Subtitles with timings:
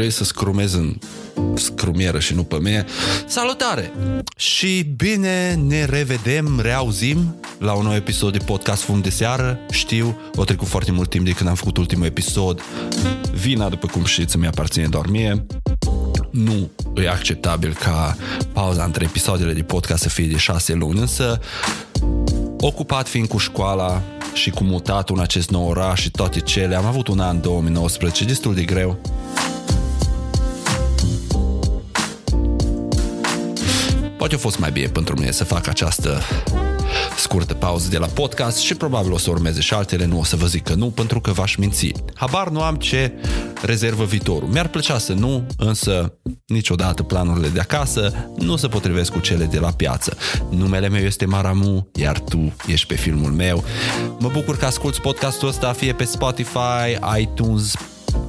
[0.00, 0.96] trebuie să scrumez în
[1.54, 2.84] scrumieră și nu pe mine.
[3.26, 3.92] Salutare!
[4.36, 9.58] Și bine ne revedem, reauzim la un nou episod de podcast Fum de Seară.
[9.70, 12.60] Știu, o trecut foarte mult timp de când am făcut ultimul episod.
[13.32, 15.46] Vina, după cum știți, mi aparține doar mie.
[16.30, 18.16] Nu e acceptabil ca
[18.52, 21.40] pauza între episoadele de podcast să fie de șase luni, însă
[22.60, 26.84] ocupat fiind cu școala și cu mutatul în acest nou oraș și toate cele, am
[26.84, 28.98] avut un an 2019 destul de greu
[34.20, 36.20] Poate a fost mai bine pentru mine să fac această
[37.16, 40.36] scurtă pauză de la podcast și probabil o să urmeze și altele, nu o să
[40.36, 41.92] vă zic că nu, pentru că v-aș minți.
[42.14, 43.12] Habar nu am ce
[43.62, 44.48] rezervă viitorul.
[44.48, 46.14] Mi-ar plăcea să nu, însă
[46.46, 50.16] niciodată planurile de acasă nu se potrivesc cu cele de la piață.
[50.50, 53.64] Numele meu este Maramu, iar tu ești pe filmul meu.
[54.18, 57.74] Mă bucur că asculti podcastul ăsta fie pe Spotify, iTunes,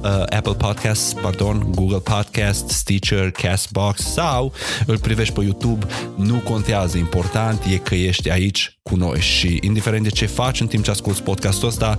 [0.02, 4.52] uh, Apple Podcasts, pardon, Google Podcasts, Stitcher, Castbox sau
[4.86, 5.86] îl privești pe YouTube,
[6.16, 10.66] nu contează, important e că ești aici cu noi și indiferent de ce faci în
[10.66, 11.98] timp ce asculti podcastul ăsta,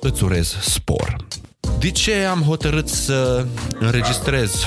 [0.00, 1.16] îți urez spor.
[1.78, 3.46] De ce am hotărât să
[3.78, 4.66] înregistrez?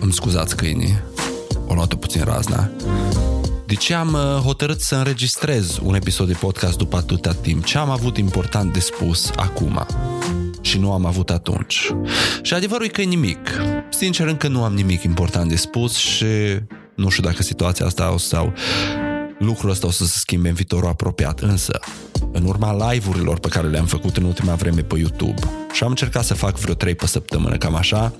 [0.00, 0.98] Îmi scuzați câinii,
[1.66, 2.70] o luat puțin razna.
[3.66, 7.64] De ce am uh, hotărât să înregistrez un episod de podcast după atâta timp?
[7.64, 9.86] Ce am avut important de spus acum?
[10.60, 11.92] Și nu am avut atunci.
[12.42, 13.60] Și adevărul e că e nimic.
[13.88, 16.26] Sincer, încă nu am nimic important de spus și
[16.94, 18.52] nu știu dacă situația asta o sau
[19.38, 21.80] lucrul ăsta o să se schimbe în viitorul apropiat, însă
[22.32, 25.40] în urma live-urilor pe care le-am făcut în ultima vreme pe YouTube
[25.72, 28.12] și am încercat să fac vreo 3 pe săptămână, cam așa,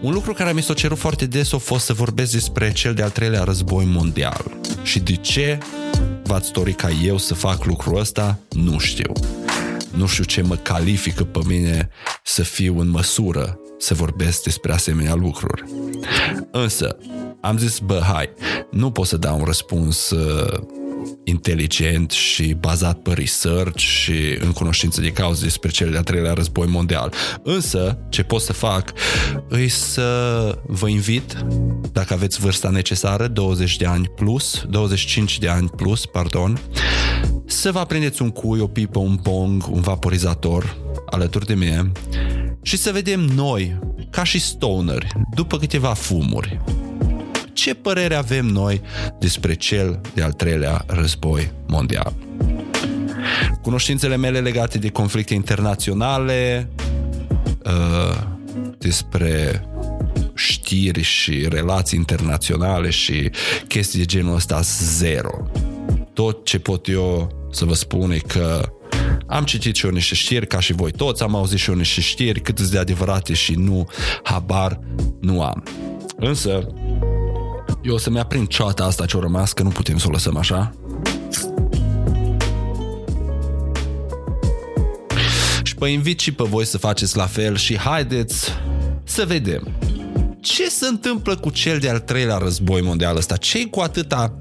[0.00, 3.10] un lucru care mi s-a cerut foarte des a fost să vorbesc despre cel de-al
[3.10, 4.44] treilea război mondial.
[4.82, 5.58] Și de ce
[6.22, 9.12] v-ați dori ca eu să fac lucrul ăsta, nu știu
[9.94, 11.88] nu știu ce mă califică pe mine
[12.22, 15.64] să fiu în măsură să vorbesc despre asemenea lucruri.
[16.50, 16.96] Însă,
[17.40, 18.30] am zis, bă, hai,
[18.70, 20.58] nu pot să dau un răspuns uh,
[21.24, 26.66] inteligent și bazat pe research și în cunoștință de cauză despre cel de-al treilea război
[26.66, 27.12] mondial.
[27.42, 28.92] Însă, ce pot să fac
[29.48, 31.44] îi să vă invit,
[31.92, 36.60] dacă aveți vârsta necesară, 20 de ani plus, 25 de ani plus, pardon,
[37.46, 40.76] să vă aprindeți un cui, o pipă, un bong, un vaporizator
[41.10, 41.92] alături de mine
[42.62, 43.78] și să vedem noi,
[44.10, 46.60] ca și stoneri, după câteva fumuri,
[47.52, 48.80] ce părere avem noi
[49.18, 52.12] despre cel de-al treilea război mondial.
[53.62, 56.70] Cunoștințele mele legate de conflicte internaționale,
[57.64, 58.22] uh,
[58.78, 59.64] despre
[60.34, 63.30] știri și relații internaționale și
[63.68, 65.50] chestii de genul ăsta zero.
[66.12, 68.72] Tot ce pot eu să vă spun e că
[69.26, 72.00] am citit și eu niște știri, ca și voi toți, am auzit și eu niște
[72.00, 73.88] știri, cât de adevărate și nu,
[74.22, 74.80] habar
[75.20, 75.62] nu am.
[76.16, 76.66] Însă,
[77.82, 80.74] eu o să-mi aprind ceata asta ce-o rămas, că nu putem să o lăsăm așa.
[85.62, 88.50] Și vă invit și pe voi să faceți la fel și haideți
[89.04, 89.68] să vedem
[90.40, 93.36] ce se întâmplă cu cel de-al treilea război mondial ăsta.
[93.36, 94.38] ce cu atâta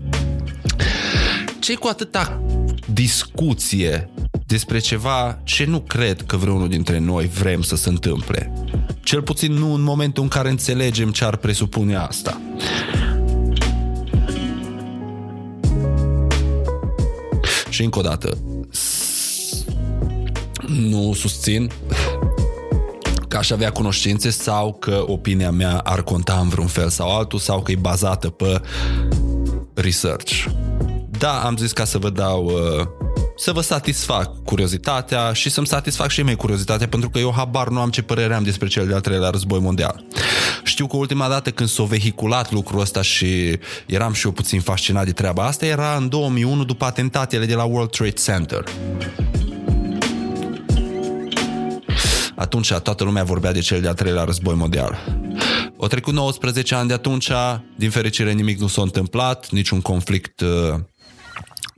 [1.59, 2.44] ce cu atâta
[2.93, 4.09] discuție
[4.45, 8.53] despre ceva ce nu cred că vreunul dintre noi vrem să se întâmple.
[9.03, 12.41] Cel puțin nu în momentul în care înțelegem ce ar presupune asta.
[17.69, 18.37] Și încă o dată,
[20.67, 21.71] nu susțin
[23.27, 27.39] că aș avea cunoștințe sau că opinia mea ar conta în vreun fel sau altul
[27.39, 28.61] sau că e bazată pe
[29.73, 30.45] research.
[31.25, 32.85] Da, am zis ca să vă dau uh,
[33.37, 37.79] să vă satisfac curiozitatea și să-mi satisfac și mie curiozitatea pentru că eu habar nu
[37.79, 40.03] am ce părere am despre cel de-al treilea război mondial.
[40.63, 45.05] Știu că ultima dată când s-a vehiculat lucrul ăsta și eram și eu puțin fascinat
[45.05, 48.63] de treaba asta era în 2001 după atentatele de la World Trade Center.
[52.35, 54.97] Atunci toată lumea vorbea de cel de-al treilea război mondial.
[55.77, 57.31] O trecut 19 ani de atunci,
[57.75, 60.79] din fericire nimic nu s-a întâmplat, niciun conflict uh,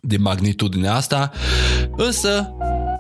[0.02, 1.32] de magnitudine asta,
[1.96, 2.56] însă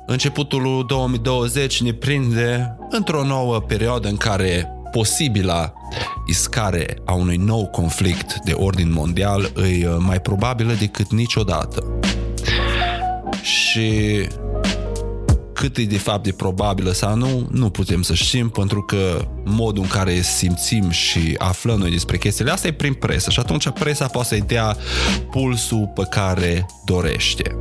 [0.05, 5.73] începutul 2020 ne prinde într-o nouă perioadă în care posibila
[6.27, 9.51] iscare a unui nou conflict de ordin mondial
[9.81, 11.99] e mai probabilă decât niciodată.
[13.41, 14.27] Și
[15.57, 19.83] cât e de fapt de probabilă sau nu, nu putem să știm pentru că modul
[19.83, 24.05] în care simțim și aflăm noi despre chestiile astea e prin presă și atunci presa
[24.05, 24.77] poate să-i dea
[25.31, 27.55] pulsul pe care dorește.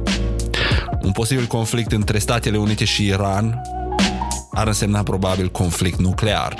[1.02, 3.62] Un posibil conflict între Statele Unite și Iran
[4.50, 6.56] ar însemna probabil conflict nuclear.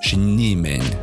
[0.00, 0.96] Și nimeni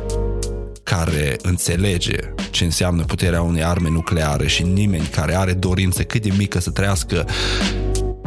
[0.82, 2.16] care înțelege
[2.50, 6.70] ce înseamnă puterea unei arme nucleare și nimeni care are dorință cât de mică să
[6.70, 7.26] trăiască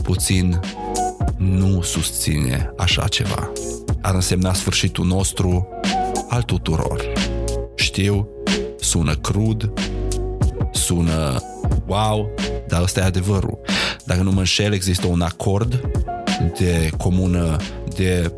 [0.03, 0.59] puțin
[1.37, 3.51] nu susține așa ceva.
[4.01, 5.67] Ar însemna sfârșitul nostru
[6.29, 7.11] al tuturor.
[7.75, 8.27] Știu,
[8.79, 9.73] sună crud,
[10.71, 11.41] sună
[11.85, 12.29] wow,
[12.67, 13.59] dar ăsta e adevărul.
[14.05, 15.89] Dacă nu mă înșel, există un acord
[16.57, 17.55] de comună,
[17.95, 18.31] de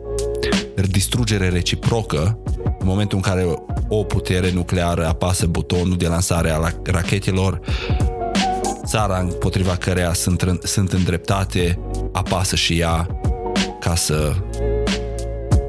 [0.90, 2.40] distrugere reciprocă
[2.80, 3.46] în momentul în care
[3.88, 7.60] o putere nucleară apasă butonul de lansare a rachetelor,
[8.90, 11.80] țara împotriva căreia sunt, sunt îndreptate
[12.12, 13.20] apasă și ea
[13.80, 14.36] ca să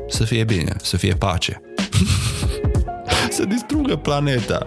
[0.08, 1.61] să fie bine, să fie pace.
[3.37, 4.67] să distrugă planeta.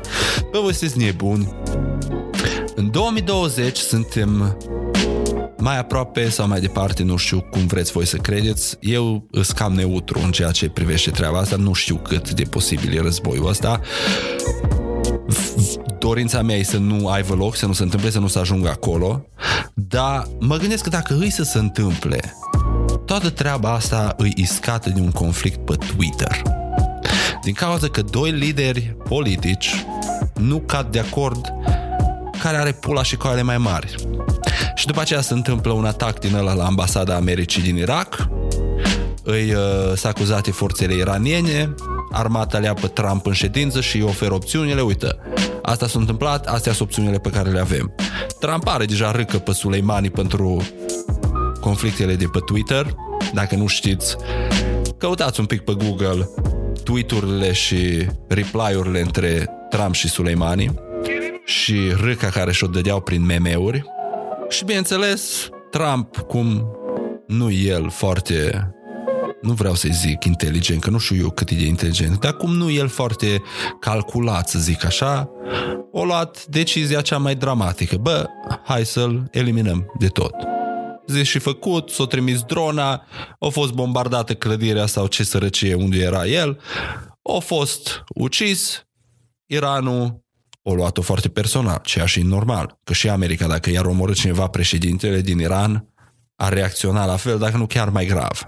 [0.52, 1.54] Bă, voi sunteți nebuni.
[2.76, 4.58] În 2020 suntem
[5.58, 8.78] mai aproape sau mai departe, nu știu cum vreți voi să credeți.
[8.80, 12.98] Eu sunt cam neutru în ceea ce privește treaba asta, nu știu cât de posibil
[12.98, 13.82] e războiul ăsta.
[16.04, 18.70] Dorința mea e să nu aibă loc, să nu se întâmple, să nu se ajungă
[18.70, 19.26] acolo,
[19.74, 22.34] dar mă gândesc că dacă îi să se întâmple,
[23.06, 26.42] toată treaba asta îi iscată de un conflict pe Twitter.
[27.44, 29.86] Din cauza că doi lideri politici
[30.34, 31.54] nu cad de acord
[32.42, 33.96] care are pula și coale mai mari.
[34.76, 38.28] Și după aceea se întâmplă un atac din ăla la ambasada Americii din Irak,
[39.24, 39.60] îi uh,
[39.96, 41.74] s-a acuzate forțele iraniene,
[42.14, 45.16] armata le pe Trump în ședință și îi oferă opțiunile, uite,
[45.62, 47.96] asta s-a întâmplat, astea sunt opțiunile pe care le avem.
[48.40, 50.62] Trump are deja râcă pe Suleimani pentru
[51.60, 52.96] conflictele de pe Twitter,
[53.34, 54.16] dacă nu știți,
[54.98, 56.30] căutați un pic pe Google
[56.84, 60.74] tweet-urile și reply-urile între Trump și Suleimani
[61.46, 63.84] și râca care și-o dădeau prin meme-uri.
[64.50, 66.78] Și bineînțeles, Trump, cum
[67.28, 68.68] nu el foarte
[69.44, 72.54] nu vreau să-i zic inteligent, că nu știu eu cât e de inteligent, dar cum
[72.54, 73.42] nu el foarte
[73.80, 75.30] calculat, să zic așa,
[75.92, 77.98] o luat decizia cea mai dramatică.
[77.98, 78.26] Bă,
[78.64, 80.34] hai să-l eliminăm de tot.
[81.08, 83.06] Zis și făcut, s-a trimis drona,
[83.40, 86.60] a fost bombardată clădirea sau ce sărăcie unde era el,
[87.36, 88.86] a fost ucis,
[89.46, 90.24] Iranul
[90.62, 95.22] o luat-o foarte personal, ceea și normal, că și America, dacă i-ar omorât cineva președintele
[95.22, 95.88] din Iran,
[96.36, 98.48] ar reacționa la fel, dacă nu chiar mai grav.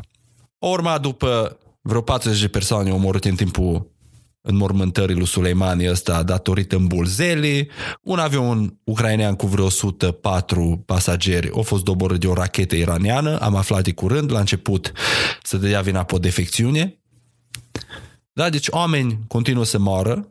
[0.70, 3.94] Urma după vreo 40 de persoane omorâte în timpul
[4.42, 7.70] înmormântării lui Suleimani ăsta datorită îmbulzelii,
[8.02, 13.56] un avion ucrainean cu vreo 104 pasageri a fost doborât de o rachetă iraniană, am
[13.56, 14.92] aflat de curând, la început
[15.44, 17.00] să dea vina pe o defecțiune.
[18.34, 20.28] Da, deci oameni continuă să moară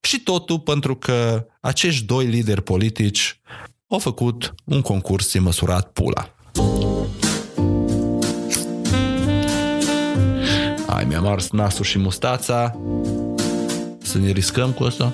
[0.00, 3.40] și totul pentru că acești doi lideri politici
[3.88, 6.34] au făcut un concurs de măsurat pula.
[10.94, 12.76] Ai, mi-am ars nasul și mustața.
[14.02, 15.12] Să ne riscăm cu asta?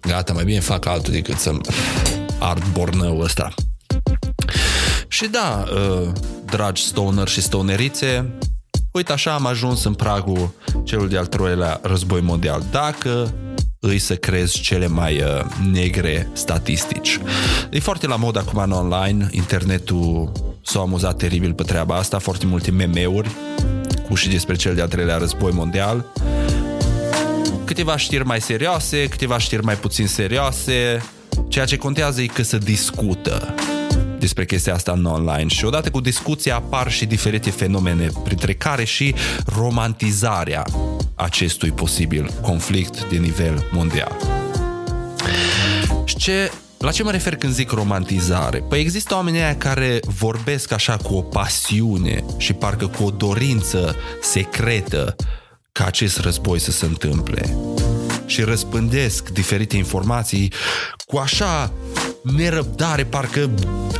[0.00, 1.56] Gata, mai bine fac altul decât să
[2.38, 3.54] ard bornăul ăsta.
[5.08, 6.08] Și da, uh,
[6.44, 8.38] dragi stoner și stonerițe,
[8.92, 10.50] uite așa am ajuns în pragul
[10.84, 12.62] celul de-al treilea război mondial.
[12.70, 13.34] Dacă
[13.80, 17.18] îi să crezi cele mai uh, negre statistici.
[17.70, 20.32] E foarte la mod acum în online, internetul
[20.62, 23.30] s-a amuzat teribil pe treaba asta, foarte multe meme-uri
[24.08, 26.04] cu și despre cel de-al treilea război mondial.
[27.64, 31.04] Câteva știri mai serioase, câteva știri mai puțin serioase,
[31.48, 33.54] ceea ce contează e că se discută
[34.18, 38.84] despre chestia asta în online și odată cu discuția apar și diferite fenomene, printre care
[38.84, 40.64] și romantizarea
[41.18, 44.16] acestui posibil conflict de nivel mondial.
[46.04, 48.64] Și ce la ce mă refer când zic romantizare?
[48.68, 53.96] Păi există oameni aia care vorbesc așa cu o pasiune și parcă cu o dorință
[54.22, 55.16] secretă
[55.72, 57.56] ca acest război să se întâmple
[58.26, 60.52] și răspândesc diferite informații
[61.06, 61.72] cu așa
[62.22, 63.50] nerăbdare, parcă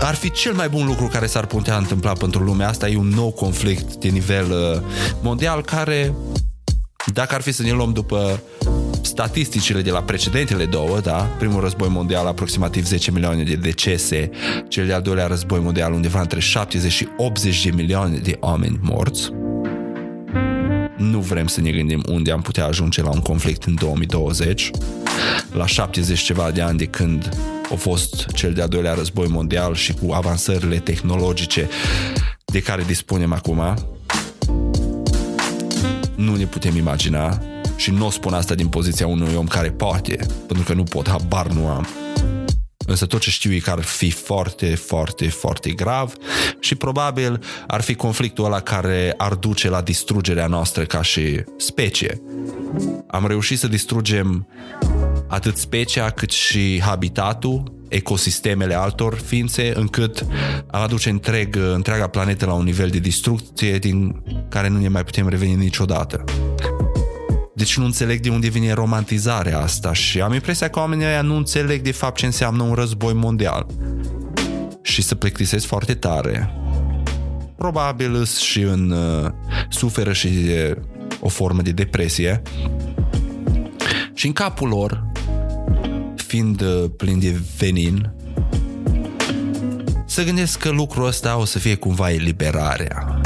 [0.01, 2.89] ar fi cel mai bun lucru care s-ar putea întâmpla pentru lumea asta.
[2.89, 4.81] E un nou conflict de nivel uh,
[5.23, 6.15] mondial care,
[7.13, 8.41] dacă ar fi să ne luăm după
[9.03, 14.31] statisticile de la precedentele două, da, primul război mondial aproximativ 10 milioane de decese,
[14.69, 19.31] cel de-al doilea război mondial undeva între 70 și 80 de milioane de oameni morți.
[20.97, 24.71] Nu vrem să ne gândim unde am putea ajunge la un conflict în 2020,
[25.53, 27.29] la 70 ceva de ani de când
[27.73, 31.69] a fost cel de-al doilea război mondial și cu avansările tehnologice
[32.45, 33.75] de care dispunem acum,
[36.19, 37.43] nu ne putem imagina
[37.77, 41.09] și nu o spun asta din poziția unui om care poate, pentru că nu pot,
[41.09, 41.87] habar nu am.
[42.87, 46.13] Însă tot ce știu e că ar fi foarte, foarte, foarte grav
[46.61, 52.23] și probabil ar fi conflictul ăla care ar duce la distrugerea noastră ca și specie.
[53.07, 54.49] Am reușit să distrugem
[55.29, 60.27] atât specia cât și habitatul, ecosistemele altor ființe, încât
[60.71, 65.05] am aduce întreg, întreaga planetă la un nivel de distrucție din care nu ne mai
[65.05, 66.25] putem reveni niciodată.
[67.55, 71.37] Deci nu înțeleg de unde vine romantizarea asta și am impresia că oamenii ăia nu
[71.37, 73.67] înțeleg de fapt ce înseamnă un război mondial.
[74.83, 76.51] Și să plictisesc foarte tare.
[77.57, 79.31] Probabil și în uh,
[79.69, 80.79] suferă și de
[81.21, 82.43] o formă de depresie.
[84.15, 85.08] Și în capul lor,
[86.29, 88.13] fiind uh, plin de venin,
[90.07, 93.21] să gândesc că lucrul ăsta o să fie cumva eliberarea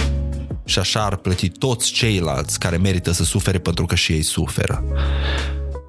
[0.64, 4.84] și așa ar plăti toți ceilalți care merită să sufere pentru că și ei suferă.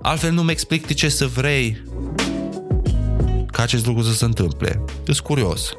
[0.01, 1.83] Altfel nu-mi explic de ce să vrei
[3.45, 4.83] ca acest lucru să se întâmple.
[5.03, 5.71] Sunt curios.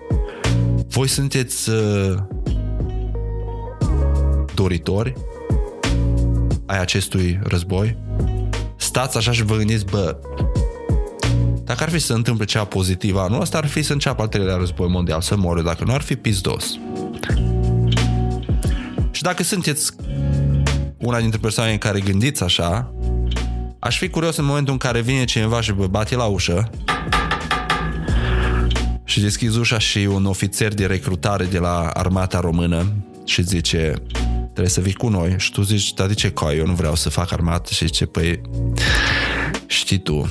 [0.88, 2.14] Voi sunteți uh,
[4.54, 5.12] doritori
[6.66, 7.96] ai acestui război?
[8.76, 10.16] Stați așa și vă gândiți, bă,
[11.64, 14.28] dacă ar fi să se întâmple ceva pozitiv anul ăsta, ar fi să înceapă al
[14.28, 16.78] treilea război mondial, să moară, dacă nu ar fi pizdos.
[19.20, 19.92] Dacă sunteți
[20.98, 22.94] una dintre persoane care gândiți așa,
[23.78, 26.70] aș fi curios în momentul în care vine cineva și vă bate la ușă
[29.04, 32.92] și deschizi ușa și un ofițer de recrutare de la armata română
[33.24, 33.94] și zice
[34.42, 35.34] trebuie să vii cu noi.
[35.36, 37.70] Și tu zici, dar de ce coi, eu nu vreau să fac armată.
[37.72, 38.40] Și zice, păi
[39.66, 40.28] știi tu,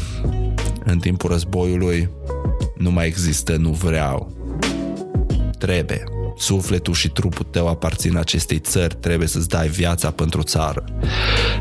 [0.86, 2.10] în timpul războiului
[2.78, 4.32] nu mai există, nu vreau.
[5.58, 6.04] Trebuie.
[6.38, 10.86] Sufletul și trupul tău aparțin acestei țări, trebuie să-ți dai viața pentru țară.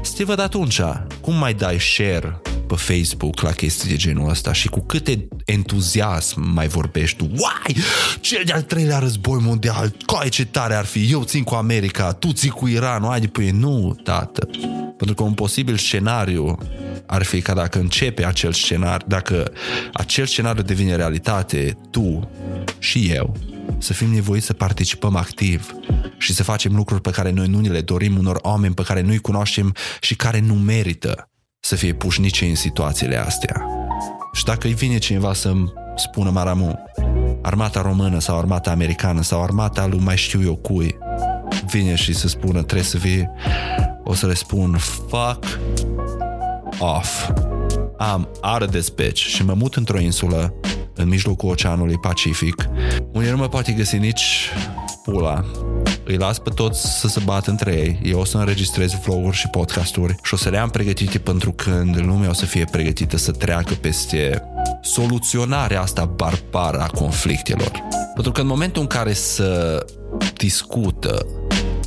[0.03, 0.81] Să văd atunci,
[1.21, 2.41] cum mai dai share
[2.75, 7.25] pe Facebook la chestii de genul ăsta și cu câte entuziasm mai vorbești tu.
[7.25, 7.85] Uai,
[8.21, 12.33] cel de-al treilea război mondial, coi ce tare ar fi, eu țin cu America, tu
[12.33, 14.49] ții cu Iranul, ai de păi nu, tată.
[14.97, 16.59] Pentru că un posibil scenariu
[17.07, 19.53] ar fi ca dacă începe acel scenariu, dacă
[19.93, 22.31] acel scenariu devine realitate, tu
[22.79, 23.37] și eu
[23.79, 25.73] să fim nevoiți să participăm activ
[26.19, 29.01] și să facem lucruri pe care noi nu ne le dorim unor oameni pe care
[29.01, 31.27] nu-i cunoaștem și care nu merită
[31.65, 33.67] să fie puși nici în situațiile astea.
[34.33, 36.79] Și dacă îi vine cineva să-mi spună Maramu,
[37.43, 40.99] armata română sau armata americană sau armata lui mai știu eu cui,
[41.71, 43.31] vine și să spună trebuie să vii,
[44.05, 45.61] o să le spun fuck
[46.79, 47.31] off.
[47.99, 50.55] Am out of this bitch și mă mut într-o insulă
[50.95, 52.69] în mijlocul Oceanului Pacific,
[53.13, 54.51] unde nu mă poate găsi nici
[55.03, 55.45] pula.
[56.05, 58.01] Îi las pe toți să se bată între ei.
[58.03, 61.97] Eu o să înregistrez vloguri și podcasturi și o să le am pregătite pentru când
[61.97, 64.43] lumea o să fie pregătită să treacă peste
[64.83, 67.71] soluționarea asta barbară a conflictelor.
[68.15, 69.85] Pentru că în momentul în care să
[70.37, 71.27] discută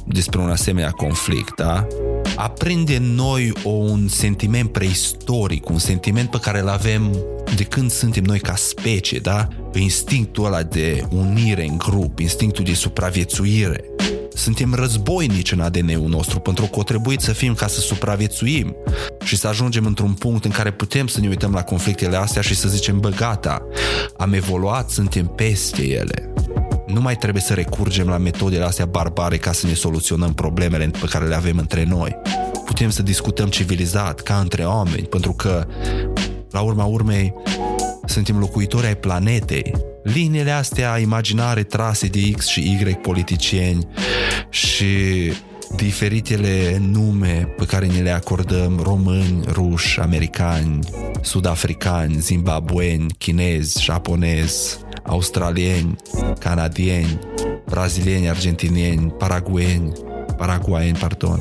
[0.05, 1.87] despre un asemenea conflict, da?
[2.35, 7.17] Aprinde în noi o, un sentiment preistoric, un sentiment pe care îl avem
[7.55, 9.47] de când suntem noi ca specie, da?
[9.73, 13.83] Instinctul ăla de unire în grup, instinctul de supraviețuire.
[14.33, 18.75] Suntem războinici în ADN-ul nostru pentru că o trebuie să fim ca să supraviețuim
[19.23, 22.55] și să ajungem într-un punct în care putem să ne uităm la conflictele astea și
[22.55, 23.61] să zicem, bă, gata,
[24.17, 26.33] am evoluat, suntem peste ele.
[26.95, 31.05] Nu mai trebuie să recurgem la metodele astea barbare ca să ne soluționăm problemele pe
[31.09, 32.15] care le avem între noi.
[32.65, 35.67] Putem să discutăm civilizat, ca între oameni, pentru că,
[36.51, 37.33] la urma urmei,
[38.05, 39.73] suntem locuitori ai planetei.
[40.03, 43.87] Liniile astea imaginare trase de X și Y politicieni
[44.49, 44.85] și
[45.75, 50.79] diferitele nume pe care ne le acordăm români, ruși, americani,
[51.21, 55.95] sudafricani, zimbabweni, chinezi, japonezi, australieni,
[56.39, 57.19] canadieni,
[57.65, 59.91] brazilieni, argentinieni, paragueni,
[60.37, 61.39] paraguayeni, pardon,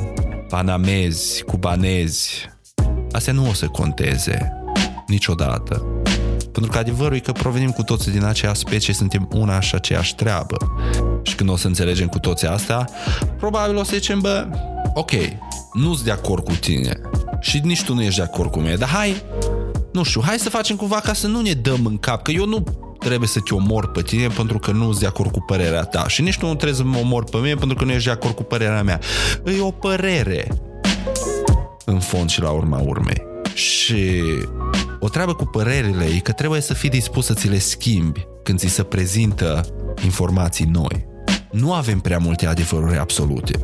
[0.48, 2.50] panamezi, cubanezi,
[3.12, 4.52] astea nu o să conteze
[5.06, 5.86] niciodată.
[6.52, 10.14] Pentru că adevărul e că provenim cu toții din aceeași specie, suntem una și aceeași
[10.14, 10.56] treabă.
[11.22, 12.84] Și când o să înțelegem cu toții asta,
[13.36, 14.48] probabil o să zicem, bă,
[14.94, 15.10] ok,
[15.72, 17.00] nu-s de acord cu tine
[17.40, 19.22] și nici tu nu ești de acord cu mine, dar hai,
[19.94, 22.46] nu știu, hai să facem cumva ca să nu ne dăm în cap, că eu
[22.46, 22.64] nu
[22.98, 26.08] trebuie să te omor pe tine pentru că nu ești de acord cu părerea ta
[26.08, 28.10] și nici tu nu trebuie să mă omor pe mine pentru că nu ești de
[28.10, 29.00] acord cu părerea mea.
[29.44, 30.48] E o părere
[31.84, 33.22] în fond și la urma urmei.
[33.54, 34.22] Și
[35.00, 38.58] o treabă cu părerile e că trebuie să fii dispus să ți le schimbi când
[38.58, 39.66] ți se prezintă
[40.04, 41.06] informații noi.
[41.50, 43.58] Nu avem prea multe adevăruri absolute.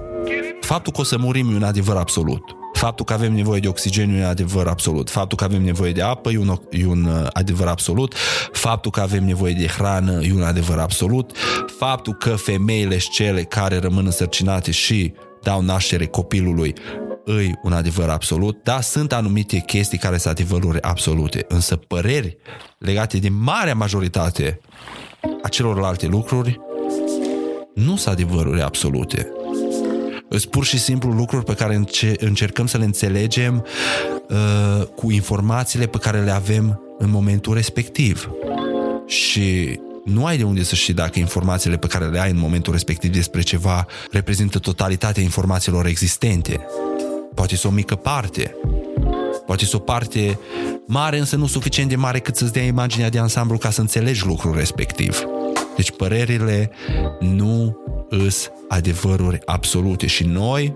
[0.60, 2.42] Faptul că o să murim e un adevăr absolut.
[2.80, 5.10] Faptul că avem nevoie de oxigeniu e adevăr absolut.
[5.10, 8.14] Faptul că avem nevoie de apă e un, e un uh, adevăr absolut.
[8.52, 11.32] Faptul că avem nevoie de hrană e un adevăr absolut.
[11.78, 16.74] Faptul că femeile și cele care rămân însărcinate și dau naștere copilului
[17.24, 22.36] îi un adevăr absolut, da, sunt anumite chestii care sunt adevăruri absolute, însă păreri
[22.78, 24.60] legate de marea majoritate
[25.42, 26.60] a celorlalte lucruri
[27.74, 29.32] nu sunt adevăruri absolute.
[30.30, 31.82] Sunt pur și simplu lucruri pe care
[32.18, 33.64] încercăm să le înțelegem
[34.28, 38.30] uh, cu informațiile pe care le avem în momentul respectiv.
[39.06, 42.72] Și nu ai de unde să știi dacă informațiile pe care le ai în momentul
[42.72, 46.66] respectiv despre ceva reprezintă totalitatea informațiilor existente.
[47.34, 48.54] Poate să o mică parte.
[49.46, 50.38] Poate să o parte
[50.86, 54.26] mare, însă nu suficient de mare cât să-ți dea imaginea de ansamblu ca să înțelegi
[54.26, 55.22] lucrul respectiv.
[55.76, 56.70] Deci părerile
[57.20, 57.76] nu
[58.10, 60.74] îs adevăruri absolute și noi,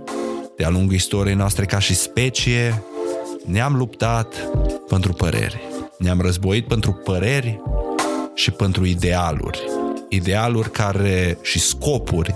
[0.56, 2.82] de-a lungul istoriei noastre ca și specie,
[3.46, 4.48] ne-am luptat
[4.88, 5.60] pentru păreri.
[5.98, 7.60] Ne-am războit pentru păreri
[8.34, 9.58] și pentru idealuri.
[10.08, 12.34] Idealuri care și scopuri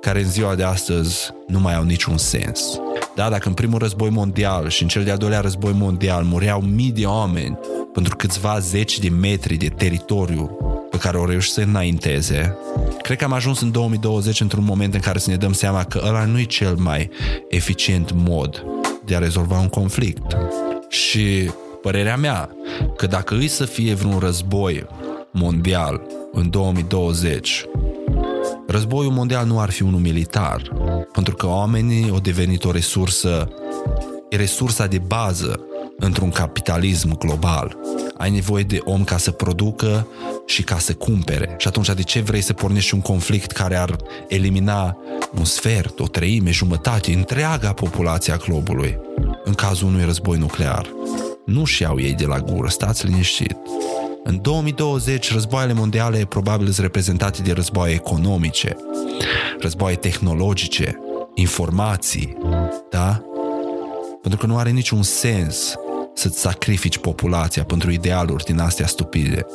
[0.00, 2.80] care în ziua de astăzi nu mai au niciun sens.
[3.14, 6.92] Da, dacă în primul război mondial și în cel de-al doilea război mondial mureau mii
[6.92, 7.58] de oameni
[7.92, 10.65] pentru câțiva zeci de metri de teritoriu
[10.96, 12.56] pe care o reuși să înainteze,
[13.02, 16.02] cred că am ajuns în 2020 într-un moment în care să ne dăm seama că
[16.06, 17.10] ăla nu e cel mai
[17.48, 18.64] eficient mod
[19.04, 20.36] de a rezolva un conflict.
[20.88, 21.50] Și
[21.82, 22.56] părerea mea,
[22.96, 24.86] că dacă îi să fie vreun război
[25.30, 26.00] mondial
[26.32, 27.64] în 2020,
[28.66, 30.62] războiul mondial nu ar fi unul militar,
[31.12, 33.48] pentru că oamenii au devenit o resursă,
[34.28, 35.60] e resursa de bază
[35.98, 37.76] într-un capitalism global.
[38.16, 40.06] Ai nevoie de om ca să producă
[40.46, 41.54] și ca să cumpere.
[41.58, 43.96] Și atunci de ce vrei să pornești un conflict care ar
[44.28, 44.96] elimina
[45.38, 48.98] un sfert, o treime, jumătate, întreaga populație a globului
[49.44, 50.86] în cazul unui război nuclear?
[51.44, 53.56] Nu-și iau ei de la gură, stați liniștit.
[54.24, 58.76] În 2020, războaiele mondiale probabil sunt reprezentate de războaie economice,
[59.60, 61.00] războaie tehnologice,
[61.34, 62.36] informații,
[62.90, 63.22] da?
[64.22, 65.74] Pentru că nu are niciun sens
[66.16, 69.46] să-ți sacrifici populația pentru idealuri din astea stupide.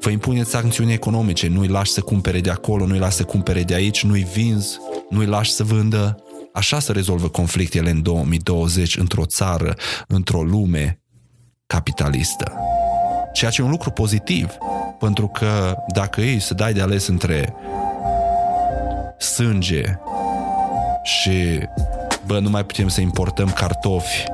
[0.00, 3.74] Vă impuneți sancțiuni economice, nu-i lași să cumpere de acolo, nu-i lași să cumpere de
[3.74, 4.78] aici, nu-i vinzi,
[5.10, 6.22] nu-i lași să vândă.
[6.52, 9.74] Așa se rezolvă conflictele în 2020 într-o țară,
[10.06, 11.02] într-o lume
[11.66, 12.52] capitalistă.
[13.32, 14.50] Ceea ce e un lucru pozitiv,
[14.98, 17.54] pentru că dacă ei să dai de ales între
[19.18, 19.82] sânge
[21.02, 21.58] și
[22.26, 24.24] bă, nu mai putem să importăm cartofi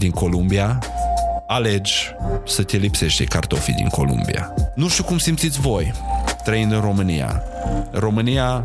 [0.00, 0.78] din Columbia,
[1.46, 2.14] alegi
[2.46, 4.54] să te lipsești cartofii din Columbia.
[4.74, 5.92] Nu știu cum simțiți voi
[6.44, 7.42] trăind în România.
[7.92, 8.64] România,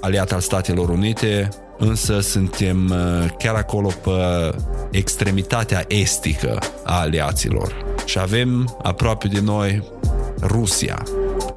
[0.00, 4.10] aliat al Statelor Unite, însă suntem uh, chiar acolo pe
[4.90, 7.74] extremitatea estică a aliaților.
[8.04, 9.82] Și avem aproape de noi
[10.40, 11.02] Rusia,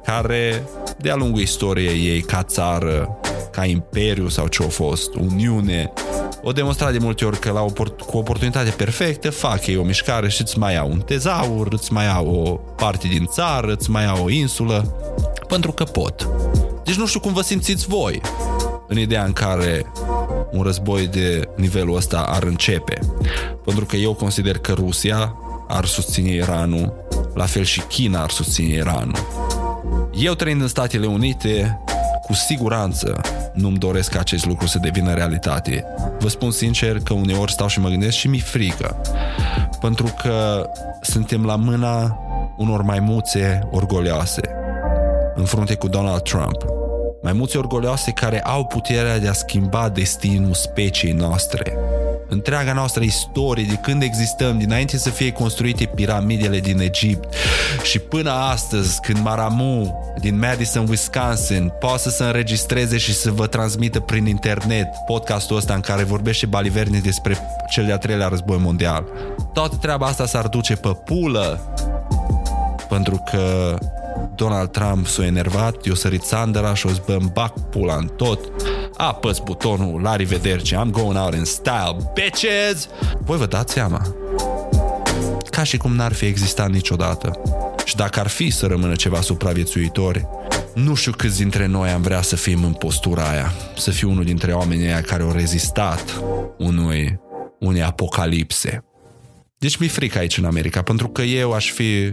[0.04, 0.62] care
[0.98, 3.18] de-a lungul istoriei ei ca țară,
[3.54, 5.92] ca imperiu sau ce a fost, Uniune,
[6.42, 10.28] o demonstrat de multe ori că la oport- cu oportunitate perfectă fac ei o mișcare
[10.28, 14.04] și îți mai iau un tezaur, îți mai iau o parte din țară, îți mai
[14.04, 14.94] iau o insulă,
[15.48, 16.28] pentru că pot.
[16.84, 18.20] Deci nu știu cum vă simțiți voi
[18.88, 19.92] în ideea în care
[20.52, 22.98] un război de nivelul ăsta ar începe.
[23.64, 25.36] Pentru că eu consider că Rusia
[25.68, 26.92] ar susține Iranul,
[27.34, 29.16] la fel și China ar susține Iranul.
[30.14, 31.84] Eu trăind în Statele Unite,
[32.26, 33.20] cu siguranță
[33.52, 35.84] nu-mi doresc ca acest lucru să devină realitate.
[36.18, 38.96] Vă spun sincer că uneori stau și mă gândesc și mi frică.
[39.80, 40.68] Pentru că
[41.00, 42.18] suntem la mâna
[42.56, 44.40] unor maimuțe orgolioase
[45.34, 46.64] în frunte cu Donald Trump.
[47.22, 51.76] Maimuțe orgolioase care au puterea de a schimba destinul speciei noastre
[52.34, 57.34] întreaga noastră istorie, de când existăm, dinainte să fie construite piramidele din Egipt
[57.82, 63.46] și până astăzi, când Maramu din Madison, Wisconsin, poate să se înregistreze și să vă
[63.46, 67.38] transmită prin internet podcastul ăsta în care vorbește Baliverni despre
[67.70, 69.04] cel de-al treilea război mondial.
[69.52, 71.60] Toată treaba asta s-ar duce pe pulă
[72.88, 73.76] pentru că
[74.34, 78.52] Donald Trump s-a enervat, eu sărit sandăra și o zbă bac pula în tot
[78.96, 82.88] apăs butonul la rivederci, I'm going out in style, bitches!
[83.18, 84.14] Voi vă dați seama?
[85.50, 87.40] Ca și cum n-ar fi existat niciodată.
[87.84, 90.26] Și dacă ar fi să rămână ceva supraviețuitori,
[90.74, 94.24] nu știu câți dintre noi am vrea să fim în postura aia, să fiu unul
[94.24, 96.22] dintre oamenii aia care au rezistat
[96.58, 97.20] unui,
[97.60, 98.84] unei apocalipse.
[99.58, 102.10] Deci mi-e frică aici în America, pentru că eu aș fi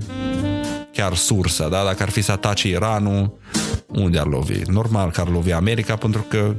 [1.01, 1.83] chiar sursa, da?
[1.83, 3.37] Dacă ar fi să atace Iranul,
[3.87, 4.61] unde ar lovi?
[4.65, 6.55] Normal că ar lovi America, pentru că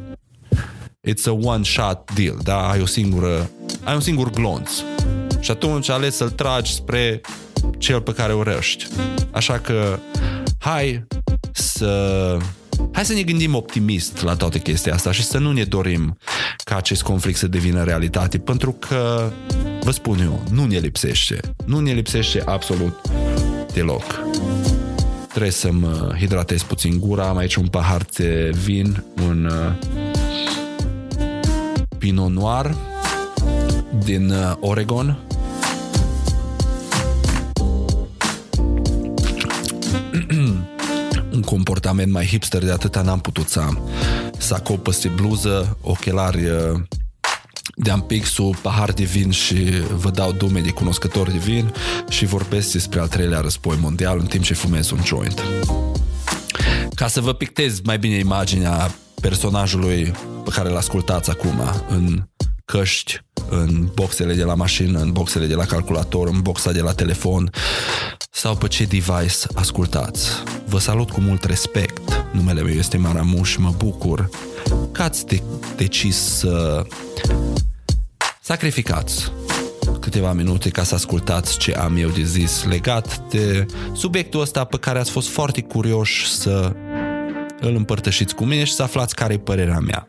[1.08, 2.70] it's a one-shot deal, da?
[2.70, 3.50] Ai o singură
[3.84, 4.70] ai un singur glonț.
[5.40, 7.20] Și atunci ales să-l tragi spre
[7.78, 8.86] cel pe care urăști.
[9.30, 9.98] Așa că
[10.58, 11.06] hai
[11.52, 12.36] să
[12.92, 16.16] hai să ne gândim optimist la toată chestia asta și să nu ne dorim
[16.64, 19.30] ca acest conflict să devină realitate, pentru că,
[19.80, 21.40] vă spun eu, nu ne lipsește.
[21.64, 23.00] Nu ne lipsește absolut
[23.72, 24.20] deloc.
[25.28, 29.72] Trebuie să mă hidratez puțin gura, am aici un pahar de vin, un uh,
[31.98, 32.74] Pinot Noir
[34.04, 35.18] din uh, Oregon.
[41.32, 43.78] un comportament mai hipster de atâta n-am putut să am.
[44.38, 46.40] Saco peste bluză, ochelari
[47.82, 51.74] uh, de ampixul, pahar de vin și vă dau dume de cunoscători de vin
[52.08, 55.42] și vorbesc despre al treilea război mondial în timp ce fumez un joint.
[56.94, 60.12] Ca să vă pictez mai bine imaginea personajului
[60.44, 62.22] pe care îl ascultați acum în
[62.64, 66.92] căști, în boxele de la mașină, în boxele de la calculator, în boxa de la
[66.92, 67.50] telefon
[68.30, 70.28] sau pe ce device ascultați.
[70.66, 72.24] Vă salut cu mult respect.
[72.32, 74.28] Numele meu este Maramuș și mă bucur
[74.92, 75.42] că ați de-
[75.76, 76.84] decis să
[78.44, 79.32] sacrificați
[80.00, 84.76] câteva minute ca să ascultați ce am eu de zis legat de subiectul ăsta pe
[84.76, 86.72] care ați fost foarte curioși să
[87.60, 90.08] îl împărtășiți cu mine și să aflați care e părerea mea.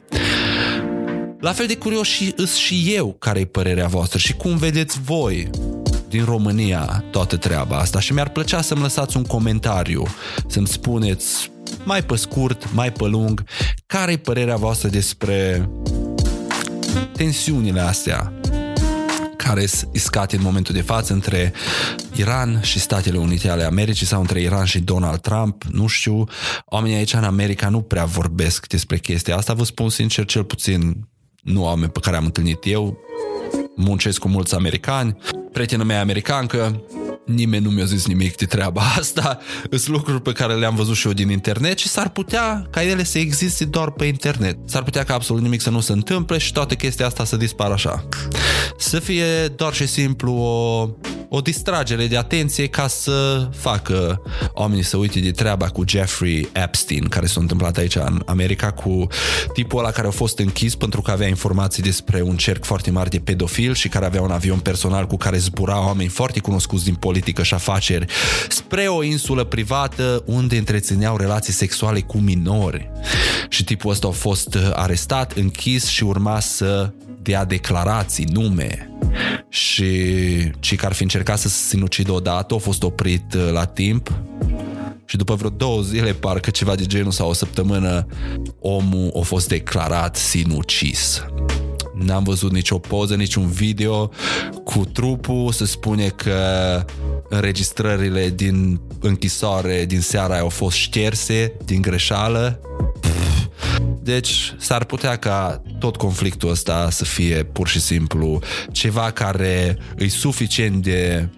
[1.39, 5.01] La fel de curios și îs și eu care e părerea voastră și cum vedeți
[5.01, 5.49] voi
[6.09, 10.07] din România toată treaba asta și mi-ar plăcea să-mi lăsați un comentariu,
[10.47, 11.51] să-mi spuneți
[11.83, 13.43] mai pe scurt, mai pe lung,
[13.85, 15.69] care e părerea voastră despre
[17.13, 18.33] tensiunile astea
[19.37, 21.53] care sunt iscate în momentul de față între
[22.15, 26.23] Iran și Statele Unite ale Americii sau între Iran și Donald Trump, nu știu.
[26.65, 31.07] Oamenii aici în America nu prea vorbesc despre chestia asta, vă spun sincer, cel puțin
[31.41, 32.97] nu oameni pe care am întâlnit eu,
[33.75, 35.17] muncesc cu mulți americani,
[35.51, 36.81] prietena mea americancă,
[37.25, 41.07] nimeni nu mi-a zis nimic de treaba asta, sunt lucruri pe care le-am văzut și
[41.07, 44.57] eu din internet și s-ar putea ca ele să existe doar pe internet.
[44.65, 47.73] S-ar putea ca absolut nimic să nu se întâmple și toată chestia asta să dispară
[47.73, 48.07] așa.
[48.77, 50.89] Să fie doar și simplu o
[51.35, 54.21] o distragere de atenție ca să facă
[54.53, 59.07] oamenii să uite de treaba cu Jeffrey Epstein, care s-a întâmplat aici în America, cu
[59.53, 63.09] tipul ăla care a fost închis pentru că avea informații despre un cerc foarte mare
[63.09, 66.95] de pedofil și care avea un avion personal cu care zbura oameni foarte cunoscuți din
[67.13, 68.05] politică și afaceri
[68.47, 72.91] spre o insulă privată unde întrețineau relații sexuale cu minori.
[73.49, 78.89] Și tipul ăsta a fost arestat, închis și urma să dea declarații, nume
[79.49, 79.85] și
[80.59, 84.11] cei care ar fi încercat să se sinucidă odată au fost oprit uh, la timp
[85.05, 88.07] și după vreo două zile, parcă ceva de genul sau o săptămână,
[88.59, 91.23] omul a fost declarat sinucis.
[91.93, 94.11] N-am văzut nicio poză, niciun video
[94.63, 95.51] cu trupul.
[95.51, 96.35] Se spune că
[97.29, 102.59] înregistrările din închisoare din seara au fost șterse din greșeală.
[104.01, 108.39] Deci s-ar putea ca tot conflictul ăsta să fie pur și simplu
[108.71, 111.29] ceva care e suficient de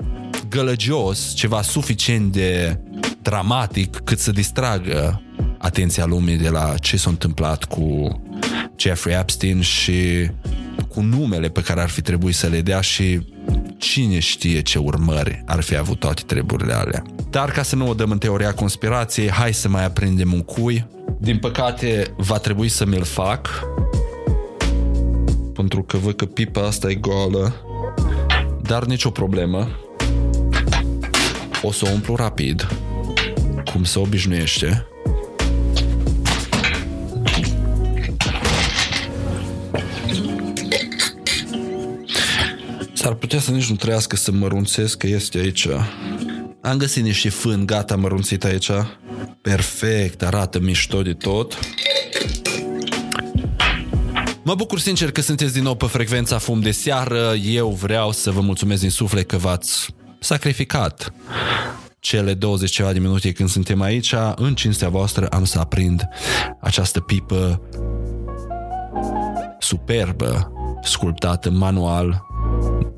[0.49, 2.79] gălăgios, ceva suficient de
[3.21, 5.21] dramatic cât să distragă
[5.65, 8.21] atenția lumii de la ce s-a întâmplat cu
[8.77, 10.29] Jeffrey Epstein și
[10.87, 13.27] cu numele pe care ar fi trebuit să le dea și
[13.77, 17.03] cine știe ce urmări ar fi avut toate treburile alea.
[17.29, 20.87] Dar ca să nu o dăm în teoria conspirației, hai să mai aprindem un cui.
[21.17, 23.49] Din păcate, va trebui să mi-l fac
[25.53, 27.55] pentru că văd că pipa asta e goală.
[28.61, 29.67] Dar nicio problemă.
[31.61, 32.67] O să o umplu rapid,
[33.71, 34.87] cum se obișnuiește.
[42.93, 45.67] S-ar putea să nici nu trăiască să mărunțesc că este aici.
[46.61, 48.69] Am găsit niște fân gata mărunțit aici.
[49.41, 51.59] Perfect, arată mișto de tot.
[54.43, 57.33] Mă bucur sincer că sunteți din nou pe frecvența Fum de seară.
[57.43, 59.89] Eu vreau să vă mulțumesc din suflet că v-ați
[60.19, 61.13] sacrificat
[61.99, 64.13] cele 20 ceva de minute când suntem aici.
[64.35, 66.07] În cinstea voastră am să aprind
[66.61, 67.61] această pipă
[69.65, 70.51] superbă,
[70.83, 72.25] sculptată manual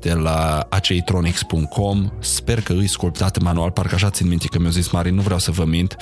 [0.00, 4.90] de la aceitronics.com Sper că îi sculptată manual, parcă așa țin minte că mi-a zis
[4.90, 5.96] Marin, nu vreau să vă mint.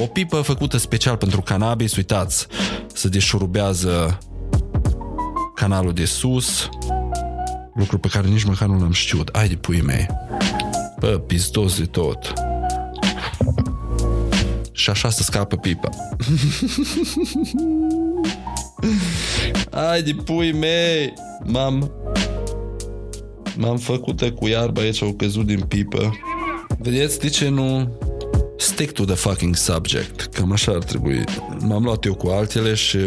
[0.00, 2.46] O pipă făcută special pentru cannabis, uitați,
[2.92, 4.18] să deșurubează
[5.54, 6.68] canalul de sus,
[7.74, 9.28] lucru pe care nici măcar nu l-am știut.
[9.28, 10.06] Ai de pui mei.
[10.98, 12.32] Bă, pizdos de tot.
[14.72, 15.88] Și așa să scapă pipa.
[19.70, 21.12] Ai de pui mei!
[21.44, 21.90] M-am
[23.56, 26.18] m-am făcut cu iarba aici, au căzut din pipă.
[26.78, 27.98] Vedeți de ce nu
[28.56, 30.20] stick to the fucking subject?
[30.20, 31.24] Cam așa ar trebui.
[31.58, 32.98] M-am luat eu cu altele și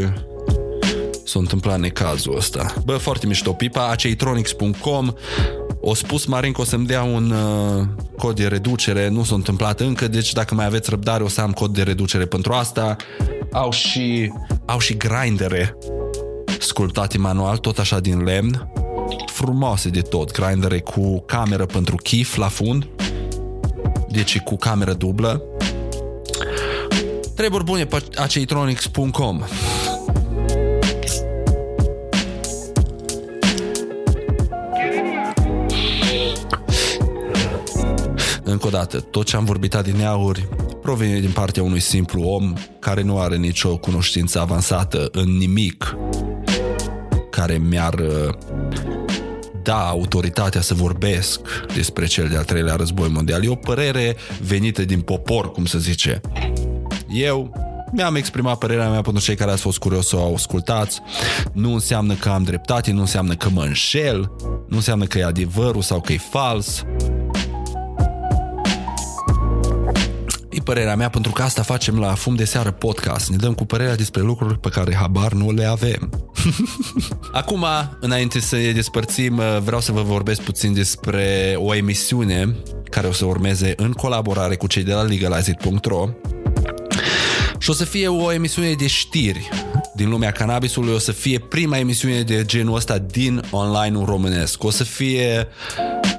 [1.25, 2.73] s-a întâmplat necazul ăsta.
[2.85, 5.13] Bă, foarte mișto pipa, aceitronics.com
[5.81, 7.85] o spus Marin că o să-mi dea un uh,
[8.17, 11.51] cod de reducere, nu s-a întâmplat încă, deci dacă mai aveți răbdare o să am
[11.51, 12.95] cod de reducere pentru asta.
[13.51, 14.31] Au și,
[14.69, 15.77] au și grindere.
[16.59, 18.71] Sculptate manual, tot așa din lemn,
[19.25, 22.87] frumoase de tot, grindere cu cameră pentru chif la fund,
[24.09, 25.43] deci cu cameră dublă.
[27.35, 29.43] Treburi bune pe aceitronics.com
[38.43, 40.47] Încă o dată, tot ce am vorbit adineauri
[40.89, 45.95] provine din partea unui simplu om care nu are nicio cunoștință avansată în nimic
[47.29, 48.33] care mi-ar uh,
[49.63, 51.39] da autoritatea să vorbesc
[51.75, 53.43] despre cel de-al treilea război mondial.
[53.43, 56.21] E o părere venită din popor, cum să zice.
[57.09, 57.53] Eu
[57.91, 61.01] mi-am exprimat părerea mea pentru cei care ați fost curios să o ascultați.
[61.53, 64.31] Nu înseamnă că am dreptate, nu înseamnă că mă înșel,
[64.67, 66.83] nu înseamnă că e adevărul sau că e fals.
[70.59, 73.29] E părerea mea pentru că asta facem la Fum de Seară podcast.
[73.29, 76.09] Ne dăm cu părerea despre lucruri pe care habar nu le avem.
[77.31, 77.65] Acum,
[77.99, 82.55] înainte să ne despărțim, vreau să vă vorbesc puțin despre o emisiune
[82.89, 86.09] care o să urmeze în colaborare cu cei de la legalizit.ro
[87.57, 89.49] și o să fie o emisiune de știri
[89.95, 94.63] din lumea cannabisului, o să fie prima emisiune de genul ăsta din online-ul românesc.
[94.63, 95.47] O să fie,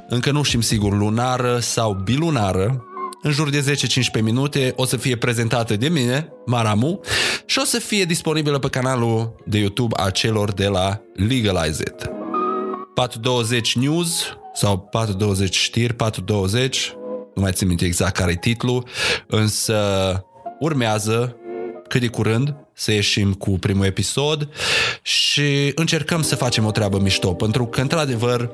[0.09, 2.85] încă nu știm sigur, lunară sau bilunară,
[3.23, 3.75] în jur de
[4.19, 7.01] 10-15 minute, o să fie prezentată de mine, Maramu,
[7.47, 12.11] și o să fie disponibilă pe canalul de YouTube a celor de la Legalize It.
[12.95, 16.95] 420 News sau 420 știri, 420,
[17.35, 18.87] nu mai țin minte exact care e titlul,
[19.27, 19.77] însă
[20.59, 21.37] urmează
[21.89, 24.49] cât de curând să ieșim cu primul episod
[25.03, 28.51] și încercăm să facem o treabă mișto, pentru că, într-adevăr,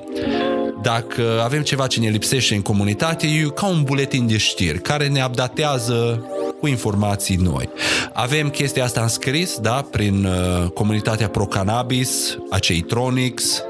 [0.81, 5.07] dacă avem ceva ce ne lipsește în comunitate, e ca un buletin de știri care
[5.07, 6.25] ne updatează
[6.59, 7.69] cu informații noi.
[8.13, 13.61] Avem chestia asta în scris, da, prin uh, comunitatea Pro Cannabis, Aceitronics,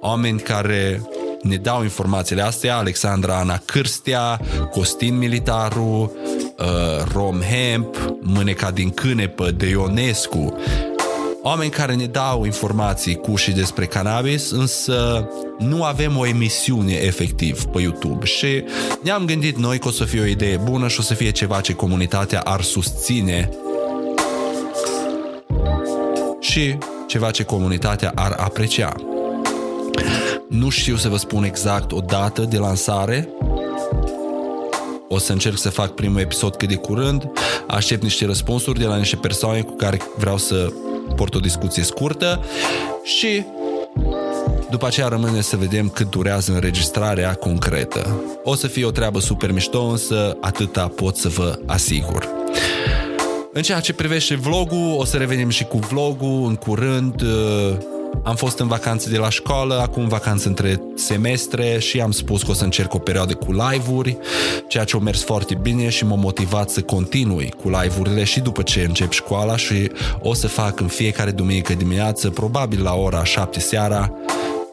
[0.00, 1.02] oameni care
[1.42, 6.12] ne dau informațiile astea, Alexandra Ana Cârstea, Costin Militaru,
[6.58, 10.56] uh, Rom Hemp, Mâneca din Cânepă, de Ionescu,
[11.46, 15.28] oameni care ne dau informații cu și despre cannabis, însă
[15.58, 18.24] nu avem o emisiune efectiv pe YouTube.
[18.24, 18.64] Și
[19.02, 21.60] ne-am gândit noi că o să fie o idee bună și o să fie ceva
[21.60, 23.50] ce comunitatea ar susține.
[26.40, 28.94] Și ceva ce comunitatea ar aprecia.
[30.48, 33.28] Nu știu să vă spun exact o dată de lansare,
[35.08, 37.30] o să încerc să fac primul episod cât de curând,
[37.66, 40.72] aștept niște răspunsuri de la niște persoane cu care vreau să
[41.14, 42.44] port o discuție scurtă
[43.02, 43.44] și
[44.70, 48.20] după aceea rămâne să vedem cât durează înregistrarea concretă.
[48.42, 52.28] O să fie o treabă super mișto, însă atâta pot să vă asigur.
[53.52, 57.22] În ceea ce privește vlogul, o să revenim și cu vlogul în curând.
[58.22, 62.50] Am fost în vacanțe de la școală, acum vacanță între semestre și am spus că
[62.50, 64.18] o să încerc o perioadă cu live-uri,
[64.68, 68.62] ceea ce a mers foarte bine și m-a motivat să continui cu live-urile și după
[68.62, 69.90] ce încep școala și
[70.20, 74.12] o să fac în fiecare duminică dimineață, probabil la ora 7 seara,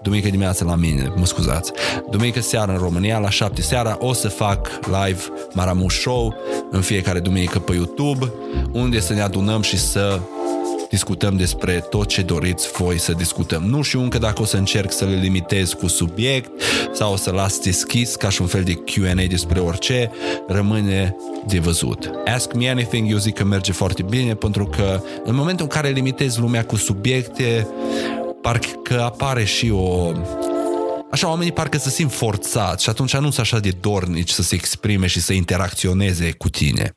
[0.01, 1.71] duminică dimineața la mine, mă scuzați.
[2.09, 5.21] Duminică seara în România, la 7 seara, o să fac live
[5.53, 6.35] Maramuș Show
[6.71, 8.31] în fiecare duminică pe YouTube,
[8.71, 10.19] unde să ne adunăm și să
[10.93, 13.63] discutăm despre tot ce doriți voi să discutăm.
[13.63, 16.51] Nu știu încă dacă o să încerc să le limitez cu subiect
[16.91, 20.11] sau o să las deschis ca și un fel de Q&A despre orice,
[20.47, 21.15] rămâne
[21.47, 22.09] de văzut.
[22.25, 25.89] Ask Me Anything, eu zic că merge foarte bine pentru că în momentul în care
[25.89, 27.67] limitezi lumea cu subiecte,
[28.41, 30.11] parcă apare și o
[31.11, 34.55] Așa, oamenii parcă se simt forțați și atunci nu sunt așa de dornici să se
[34.55, 36.95] exprime și să interacționeze cu tine.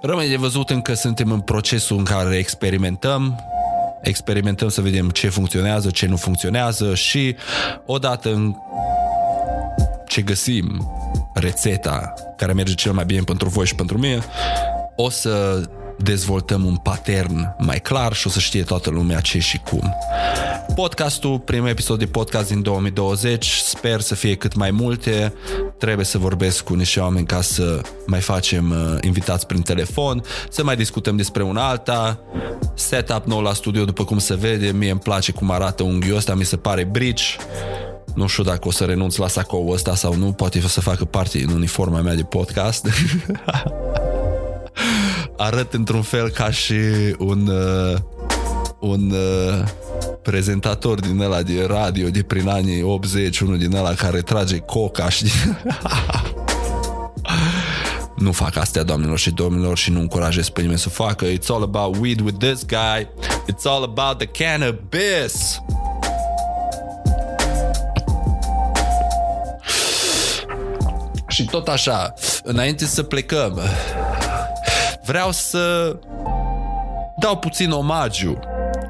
[0.00, 3.40] Rămâne de văzut încă suntem în procesul în care experimentăm,
[4.02, 7.36] experimentăm să vedem ce funcționează, ce nu funcționează și
[7.86, 8.54] odată în
[10.06, 10.92] ce găsim
[11.34, 14.18] rețeta care merge cel mai bine pentru voi și pentru mine,
[14.96, 15.62] o să
[15.98, 19.94] dezvoltăm un pattern mai clar și o să știe toată lumea ce și cum.
[20.74, 25.32] Podcastul, primul episod de podcast din 2020, sper să fie cât mai multe.
[25.78, 30.64] Trebuie să vorbesc cu niște oameni ca să mai facem uh, invitați prin telefon, să
[30.64, 32.20] mai discutăm despre un alta.
[32.74, 36.34] Setup nou la studio, după cum se vede, mie îmi place cum arată unghiul ăsta,
[36.34, 37.24] mi se pare bridge
[38.14, 41.04] Nu știu dacă o să renunț la sacoul ăsta sau nu, poate o să facă
[41.04, 42.86] parte în uniforma mea de podcast.
[45.40, 46.74] Arăt într-un fel ca și
[47.18, 47.98] un uh,
[48.78, 49.64] un uh,
[50.22, 55.08] prezentator din ăla de radio de prin anii 80, unul din ăla care trage coca
[55.08, 55.24] și
[58.18, 61.26] Nu fac astea, doamnelor și domnilor, și nu încurajez pe nimeni să facă.
[61.26, 63.08] It's all about weed with this guy.
[63.52, 65.60] It's all about the cannabis.
[71.28, 73.60] Și tot așa, înainte să plecăm,
[75.08, 75.96] vreau să
[77.18, 78.38] dau puțin omagiu.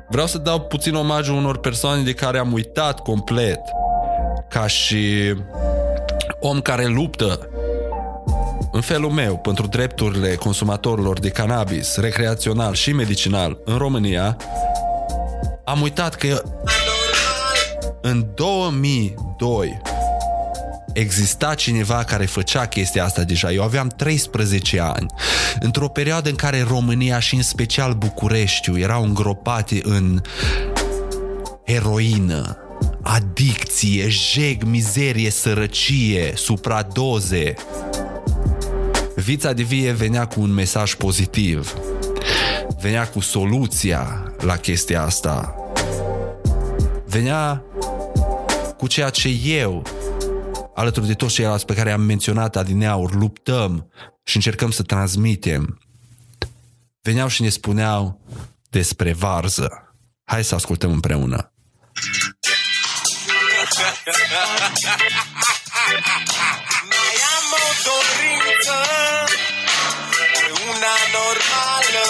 [0.08, 3.60] Vreau să dau puțin omagiu unor persoane de care am uitat complet.
[4.48, 5.34] Ca și
[6.40, 7.48] om care luptă
[8.72, 14.36] în felul meu pentru drepturile consumatorilor de cannabis recreațional și medicinal în România,
[15.64, 16.42] am uitat că
[18.00, 19.80] în 2002
[20.98, 23.52] exista cineva care făcea chestia asta deja.
[23.52, 25.06] Eu aveam 13 ani.
[25.60, 30.20] Într-o perioadă în care România și în special Bucureștiul erau îngropate în
[31.66, 32.58] heroină,
[33.02, 37.54] adicție, jeg, mizerie, sărăcie, supradoze.
[39.14, 41.74] Vița de vie venea cu un mesaj pozitiv.
[42.80, 45.54] Venea cu soluția la chestia asta.
[47.06, 47.62] Venea
[48.76, 49.82] cu ceea ce eu
[50.78, 53.90] alături de toți ceilalți pe care am menționat adineauri, luptăm
[54.24, 55.78] și încercăm să transmitem.
[57.00, 58.20] Veneau și ne spuneau
[58.70, 59.94] despre varză.
[60.24, 61.52] Hai să ascultăm împreună.
[66.90, 68.76] Mai am o dorință
[70.68, 72.06] una normală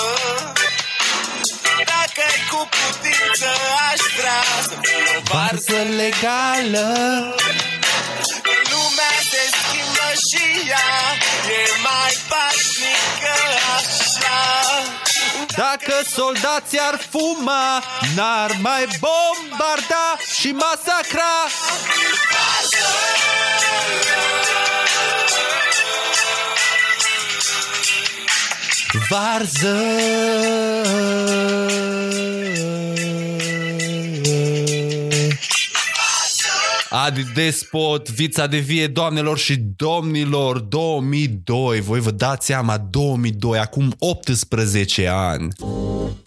[1.76, 3.50] Dacă ai cu putință
[3.90, 6.96] aș vrea să fiu o varză legală
[7.42, 7.77] și ea
[10.70, 13.36] e mai pașnică
[13.76, 14.40] așa.
[15.56, 17.82] Dacă soldații ar fuma,
[18.14, 21.32] n-ar mai bombarda și masacra.
[29.08, 29.86] Varză
[37.08, 43.94] Adi Despot, Vița de Vie, doamnelor și domnilor, 2002, voi vă dați seama, 2002, acum
[43.98, 45.48] 18 ani.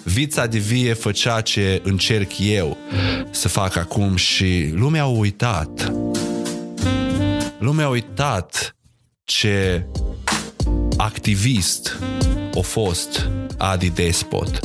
[0.03, 2.77] Vița de Vie făcea ce încerc eu
[3.31, 5.93] să fac acum și lumea a uitat.
[7.59, 8.75] Lumea a uitat
[9.23, 9.85] ce
[10.97, 11.99] activist
[12.57, 14.59] a fost Adi Despot.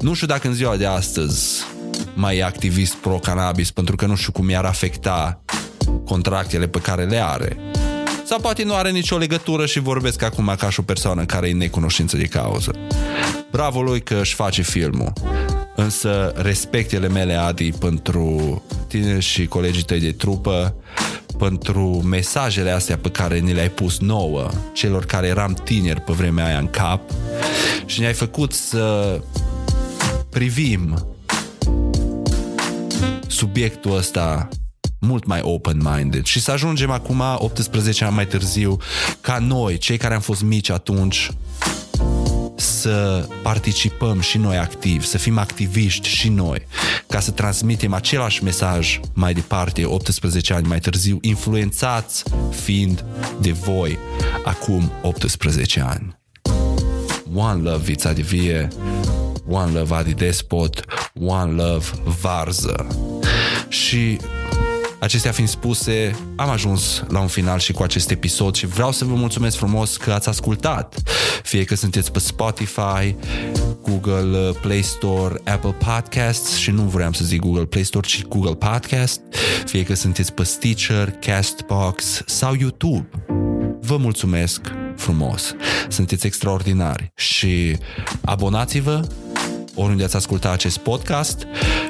[0.00, 1.64] Nu știu dacă în ziua de astăzi
[2.14, 5.42] mai e activist pro-cannabis pentru că nu știu cum i-ar afecta
[6.04, 7.56] contractele pe care le are.
[8.24, 11.52] Sau poate nu are nicio legătură și vorbesc acum ca și o persoană care e
[11.52, 12.72] necunoștință de cauză.
[13.50, 15.12] Bravo lui că își face filmul.
[15.76, 20.74] Însă respectele mele, Adi, pentru tine și colegii tăi de trupă,
[21.38, 26.46] pentru mesajele astea pe care ni le-ai pus nouă, celor care eram tineri pe vremea
[26.46, 27.00] aia în cap
[27.86, 29.20] și ne-ai făcut să
[30.28, 31.06] privim
[33.30, 34.48] subiectul ăsta
[35.00, 38.76] mult mai open-minded și să ajungem acum, 18 ani mai târziu,
[39.20, 41.30] ca noi, cei care am fost mici atunci,
[42.56, 46.66] să participăm și noi activ, să fim activiști și noi,
[47.06, 53.04] ca să transmitem același mesaj mai departe, 18 ani mai târziu, influențați fiind
[53.40, 53.98] de voi
[54.44, 56.18] acum 18 ani.
[57.34, 58.68] One Love Vița de Vie,
[59.50, 60.84] One Love Adi Despot,
[61.20, 61.86] One Love
[62.20, 62.86] Varză.
[63.68, 64.18] Și
[65.00, 69.04] Acestea fiind spuse, am ajuns la un final și cu acest episod și vreau să
[69.04, 71.02] vă mulțumesc frumos că ați ascultat.
[71.42, 73.14] Fie că sunteți pe Spotify,
[73.82, 78.54] Google Play Store, Apple Podcasts și nu vreau să zic Google Play Store, ci Google
[78.54, 79.20] Podcast,
[79.64, 83.08] fie că sunteți pe Stitcher, Castbox sau YouTube.
[83.80, 84.60] Vă mulțumesc
[84.96, 85.54] frumos.
[85.88, 87.76] Sunteți extraordinari și
[88.24, 89.06] abonați-vă
[89.80, 91.46] oriunde ați asculta acest podcast,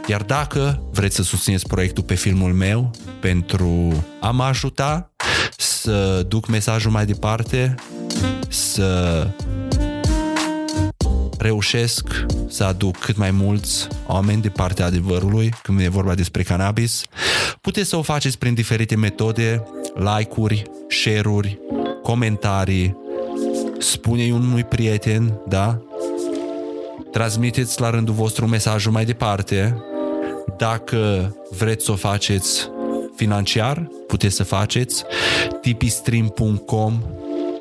[0.07, 5.11] iar dacă vreți să susțineți proiectul pe filmul meu pentru a mă ajuta
[5.57, 7.75] să duc mesajul mai departe,
[8.49, 9.27] să
[11.39, 17.03] reușesc să aduc cât mai mulți oameni de partea adevărului când vine vorba despre cannabis,
[17.61, 19.63] puteți să o faceți prin diferite metode,
[19.95, 21.59] like-uri, share-uri,
[22.03, 22.97] comentarii,
[23.79, 25.83] spune-i unui prieten, da?
[27.11, 29.83] Transmiteți la rândul vostru mesajul mai departe.
[30.57, 32.69] Dacă vreți să o faceți,
[33.17, 35.05] financiar, puteți să faceți
[35.61, 37.03] tipistream.com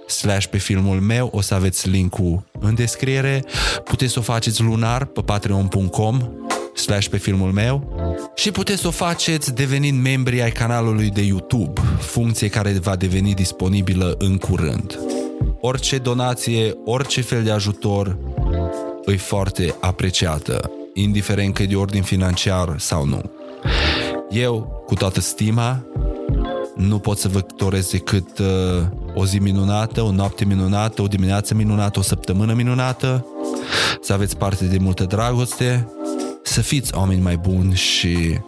[0.08, 3.44] slash pe filmul meu, o să aveți linkul în descriere.
[3.84, 6.30] Puteți să o faceți lunar pe patreon.com
[6.74, 7.96] slash pe filmul meu
[8.36, 13.34] și puteți să o faceți devenind membri ai canalului de YouTube, funcție care va deveni
[13.34, 15.00] disponibilă în curând.
[15.62, 18.18] Orice donație, orice fel de ajutor
[19.06, 23.22] e foarte apreciată, indiferent că e de ordin financiar sau nu.
[24.30, 25.84] Eu, cu toată stima,
[26.76, 28.48] nu pot să vă doresc decât uh,
[29.14, 33.26] o zi minunată, o noapte minunată, o dimineață minunată, o săptămână minunată,
[34.02, 35.88] să aveți parte de multă dragoste,
[36.44, 38.40] să fiți oameni mai buni și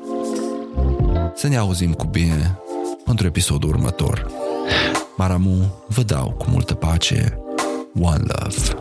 [1.35, 2.59] să ne auzim cu bine
[3.05, 4.31] pentru episodul următor.
[5.15, 7.39] Maramu, vă dau cu multă pace.
[8.01, 8.80] One love.